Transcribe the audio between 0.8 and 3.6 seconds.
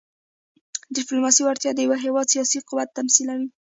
د ډيپلوماسۍ وړتیا د یو هېواد سیاسي قوت تمثیلوي.